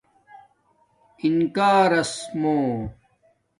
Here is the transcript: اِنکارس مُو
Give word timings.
اِنکارس 1.23 2.13
مُو 2.41 2.55